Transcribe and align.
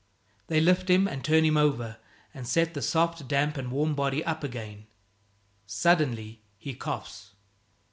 They 0.47 0.59
lift 0.59 0.89
him 0.89 1.07
and 1.07 1.23
turn 1.23 1.43
him 1.43 1.57
over, 1.57 1.97
and 2.33 2.47
set 2.47 2.73
the 2.73 2.81
soft, 2.81 3.27
damp 3.27 3.55
and 3.55 3.71
warm 3.71 3.93
body 3.93 4.25
up 4.25 4.43
again. 4.43 4.87
Suddenly 5.67 6.41
he 6.57 6.73
coughs. 6.73 7.33